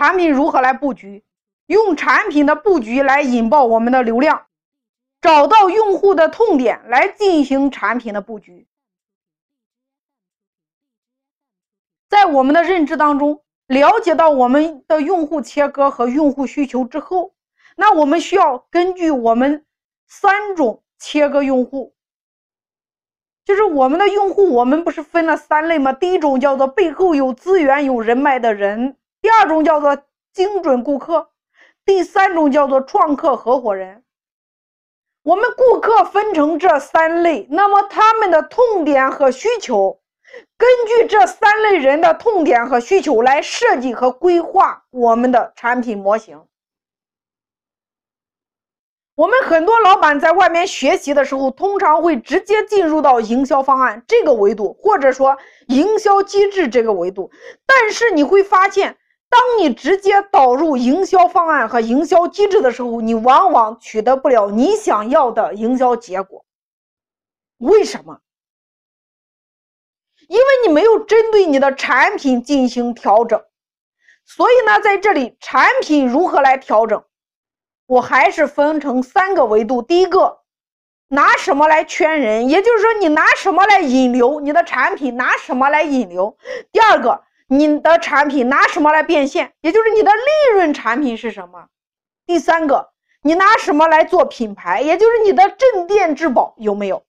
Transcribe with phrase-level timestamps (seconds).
[0.00, 1.24] 产品如何来布局？
[1.66, 4.46] 用产品的布局来引爆我们的流量，
[5.20, 8.66] 找到用户的痛点来进行产品的布局。
[12.08, 17.34] 在我们的认知当中，了解到我们的用户切割和用户需求之后，
[17.76, 19.66] 那我们需要根据我们
[20.06, 21.94] 三种切割用户。
[23.44, 25.92] 就是我们的用户，我们不是分了三类吗？
[25.92, 29.96] 第一种叫做背后有资源、有人脉的人；第二种叫做
[30.32, 31.28] 精准顾客；
[31.84, 34.02] 第三种叫做创客合伙人。
[35.22, 40.00] 我们顾客分成这三类，那么他们的痛点和需求，
[40.56, 46.42] 根据这三类人的痛点和需求来设计和规划我们的产品模型。
[49.14, 57.30] 我们很多老板在外面学习的时候，通常会直接进入到营销方案这个维度，或者说营销机制这个维度。
[57.66, 58.96] 但是你会发现，
[59.30, 66.44] 当你直接导入营销方案和营销机制的时候，你往往取得不了你想要的营销结果。
[67.58, 68.18] 为什么？
[70.26, 73.42] 因为你没有针对你的产品进行调整。
[74.24, 77.04] 所以呢，在这里，产品如何来调整？
[77.86, 79.82] 我还是分成三个维度。
[79.82, 80.40] 第一个，
[81.08, 82.48] 拿什么来圈人？
[82.48, 84.40] 也就是说，你拿什么来引流？
[84.40, 86.36] 你的产品拿什么来引流？
[86.70, 89.52] 第二个，你的产品拿什么来变现？
[89.60, 91.66] 也就是你的利润产品是什么？
[92.24, 92.90] 第三个，
[93.22, 94.80] 你拿什么来做品牌？
[94.82, 97.02] 也就是你的镇店之宝有没有？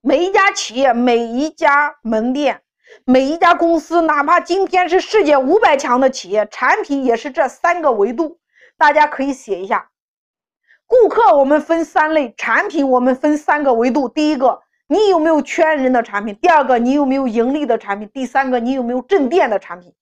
[0.00, 2.62] 每一家企业、每一家门店、
[3.04, 8.38] 每一家公司，哪怕今天是世界五百强的企业，产品也是这三个维度。
[8.78, 9.90] 大家可以写一下，
[10.86, 14.08] 顾客我们分三类，产品我们分三个维度。
[14.08, 14.62] 第一个，
[14.92, 16.36] 你有没有圈人的产品？
[16.36, 18.10] 第二个，你有没有盈利的产品？
[18.12, 19.94] 第三个，你有没有镇店的产品？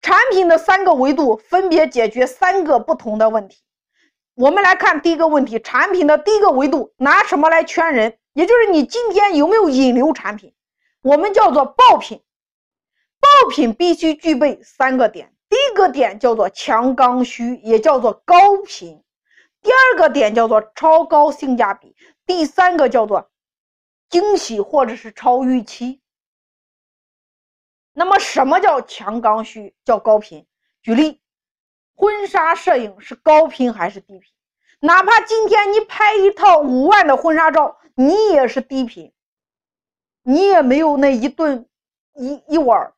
[0.00, 3.62] 产品的三个维度分别解决三个不同的问题。
[4.34, 8.18] 我们来看第一个问题，产品的第一个维度，拿什么来圈人？
[8.32, 10.52] 也就是你今天有没有引流产品？
[11.02, 12.20] 我们叫做爆品，
[13.20, 15.32] 爆品必须具备三个点。
[15.48, 18.34] 第一个点叫做强刚需，也叫做高
[18.66, 18.96] 频；
[19.62, 21.94] 第二个点叫做超高性价比；
[22.26, 23.30] 第三个叫做
[24.10, 26.02] 惊喜或者是超预期。
[27.92, 29.74] 那么，什么叫强刚需？
[29.84, 30.46] 叫高频。
[30.82, 31.20] 举例，
[31.94, 34.32] 婚纱摄影是高频还是低频？
[34.80, 39.12] 哪怕今天你拍一套五万的婚纱照，你也是低频，
[40.22, 41.68] 你也没有那一顿
[42.14, 42.92] 一一碗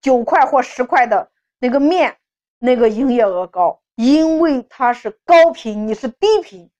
[0.00, 1.32] 九块或十块的。
[1.58, 2.18] 那个面，
[2.58, 6.70] 那个营业额高，因为它是高频，你是低频。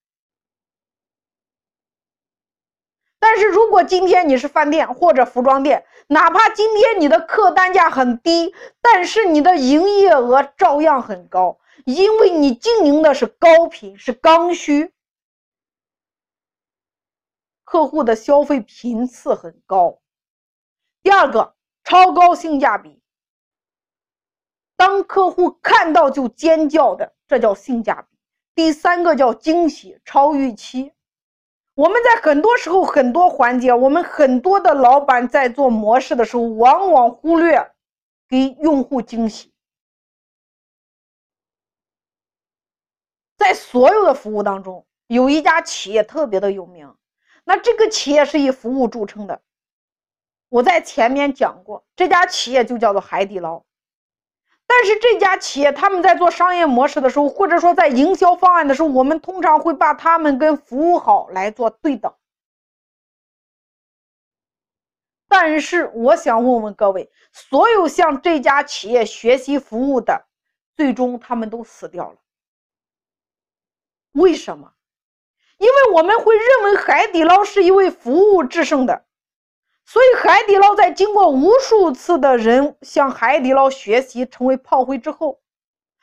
[3.18, 14.92] 但是如果今天你是饭店或者服装店，哪怕今天你的客单价很低，但是你的营业额照样很高，因为你经营的是高频，是刚需，
[17.64, 20.00] 客户的消费频次很高。
[21.02, 23.00] 第二个，超高性价比。
[24.76, 28.16] 当客户看到就尖叫的，这叫性价比。
[28.54, 30.92] 第三个叫惊喜、超预期。
[31.74, 37.70] 我们在很多时候、很多环节，我们很多的老板在做模式的时候，往往忽略
[38.26, 39.52] 给用户惊喜。
[43.36, 46.94] 在所有的服务当中，有一家企业特别的有名，
[47.44, 49.42] 那这个企业是以服务著称的。
[50.48, 53.65] 我在前面讲过，这家企业就叫做海底捞。
[54.66, 62.12] 但是这家企业他们在做商业模式的时候，或者说在营销方案的时候，我们通常会把他们跟服务好来做对等。
[65.28, 70.26] 但是我想问问各位，所有向这家企业学习服务的，
[70.74, 72.18] 最终他们都死掉了。
[74.12, 74.72] 为什么？
[75.58, 79.04] 因为我们会认为海底捞是一位服务制胜的。
[79.88, 85.40] 所以，海底捞在经过无数次的人向海底捞学习，成为炮灰之后，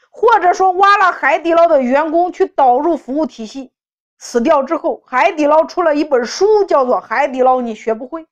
[0.09, 3.73] 或者说挖了海底捞的员工去导入服务体系，
[4.17, 8.23] 死掉之后，海底捞出了一本书，叫做《海底捞你学不会》。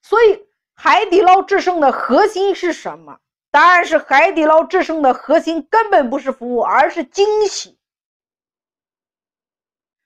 [0.00, 3.18] 所以，海底捞制胜的核心是什么？
[3.50, 7.80] 答案是海底捞制胜的核心根本不是服务，而是惊喜。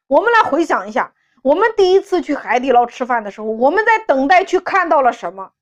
[0.06, 1.14] 我们来回想一下。
[1.42, 5.52] 我们第一次去海底捞吃饭的时候，我们在等待区看到了什么？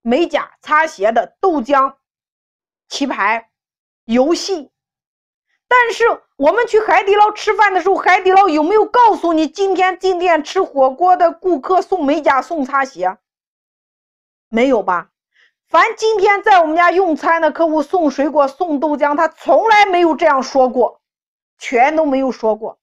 [0.00, 1.96] 美甲、擦鞋的、豆浆、
[2.88, 3.50] 棋牌、
[4.04, 4.70] 游戏。
[5.66, 6.04] 但是
[6.36, 13.18] 我们去海底捞吃饭的时候，海底捞有没有告诉你今天进店吃火锅的顾客送美甲、送擦鞋？
[14.48, 15.10] 没有吧？
[15.66, 21.00] 凡今天在我们家用餐的客户送水果、送豆浆，他从来没有这样说过，
[21.58, 22.78] 全都没有说过。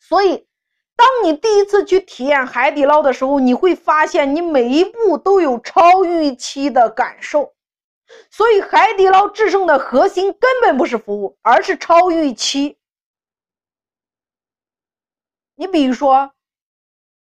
[0.00, 0.48] 所以，
[0.96, 7.54] 当你第一次去体验海底捞的时候，你会发现你每一步都有超预期的感受。
[8.30, 12.78] 所以，海底捞制胜的核心根本不是服务，而是超预期。
[15.56, 16.32] 你比如说，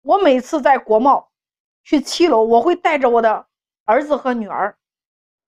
[0.01, 1.31] 我每次在国贸
[1.83, 3.47] 去七楼，我会带着我的。
[3.83, 4.77] 儿子和女儿，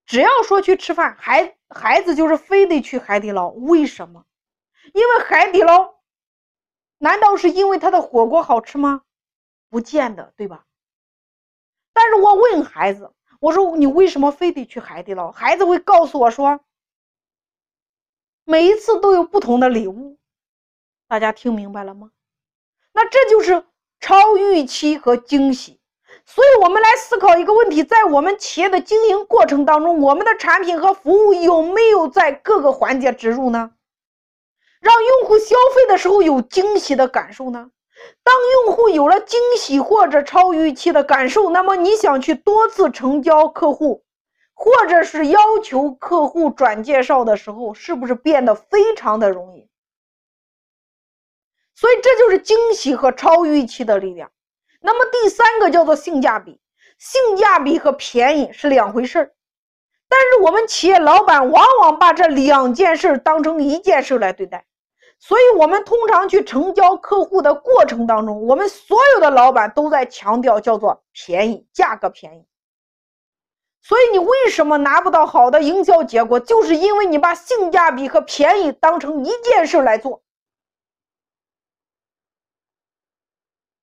[0.05, 3.47] 只要说去吃饭，孩孩子就是非得去海底捞。
[3.49, 4.25] 为什么？
[4.93, 5.93] 因为海底捞，
[7.03, 9.01] 难道是因为他的火锅好吃吗？
[9.69, 10.63] 不见得，对吧？
[11.91, 13.11] 但是我问孩子，
[13.41, 15.29] 我说你为什么非得去海底捞？
[15.29, 16.61] 孩子会告诉我说，
[18.45, 20.17] 每一次都有不同的礼物。
[21.09, 22.11] 大家听明白了吗？
[22.93, 23.65] 那这就是
[23.99, 25.81] 超预期和惊喜。
[26.25, 33.75] 所以，我们来思考一个问题：在我们企业的经营过程当中，我们的产品和服务有没有在各个环节植入呢？
[34.83, 37.71] 让用户消费的时候有惊喜的感受呢？
[38.21, 38.35] 当
[38.65, 44.03] 用户有了惊喜或者超预期的感受，那么你想去多次成交客户，
[44.53, 49.69] 或者是要求客户转介绍的时候，是不是变得非常的容易？
[51.73, 54.31] 所以，这就是惊喜和超预期的力量。
[54.81, 56.59] 那么第三个叫做性价比，
[56.99, 59.31] 性价比和便宜是两回事儿，
[60.09, 64.65] 但是我们企业老板往往把这两件事当成一件事来对待，
[65.25, 72.45] 所以我们通常去成交客户的过程当中，我们所有的老板都在强调叫做便宜，价格便宜。
[73.81, 80.21] 所以你为什么拿不到好的营销结果，就是因为你把性价比和便宜当成一件事来做。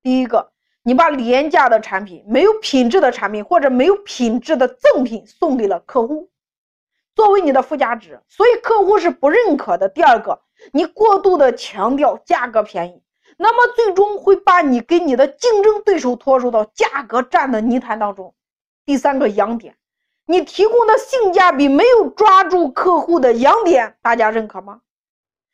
[0.02, 0.52] 第一个。
[0.82, 6.30] 你把廉价的产品、没有品质的产品或者没有品质的赠品送给了客户，
[7.14, 9.90] 作为你的附加值，所以客户是不认可的。
[9.90, 10.40] 第二个，
[10.72, 13.02] 你过度的强调价格便宜，
[13.36, 18.34] 那么最终会把你跟你的竞争对手拖入到价格战的泥潭当中。
[18.84, 19.76] 第三个痒点，
[20.26, 24.80] 你提供的性价比没有抓住客户的痒点，大家认可吗？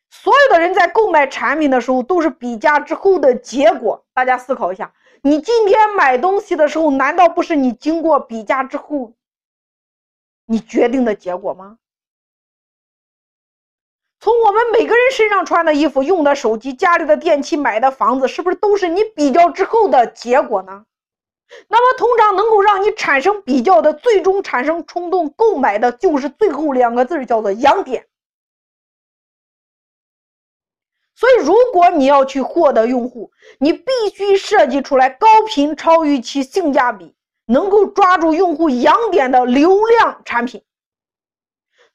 [0.09, 4.93] 所有的人在购买产品的时候都是比价之后的结果，大家思考一下。
[5.21, 9.13] 你今天买东西的时候，难道不是你经过比价之后，
[10.45, 11.77] 你决定的结果吗？
[14.19, 20.85] 从我们每个人身上穿的衣服、用的手机、家里的电器、买的房子，是不是都是你比较之后的结果呢？
[21.69, 28.05] 那么，通常能够让你产生比较的，最终产生冲动购买的，就是最后两个字，叫做痒点。
[31.15, 37.15] 所以，如果你要去获得用户，你必须设计出来高频、超预期、性价比，
[37.45, 40.61] 能够抓住用户痒点的流量产品。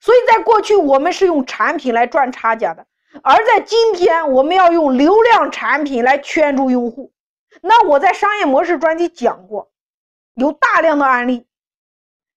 [0.02, 2.84] 所以在过去，我们是用产品来赚差价的，
[3.22, 7.12] 而在今天，我们要用流量产品来圈住用户。
[7.60, 9.70] 那我在商业模式专辑讲过，
[10.34, 11.46] 有大量的案例。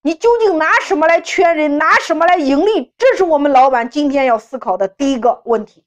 [0.02, 1.78] 你究竟拿什么来圈人？
[1.78, 2.94] 拿什么来盈利？
[2.96, 5.82] 这是我们老板今天要思考的第一个问题。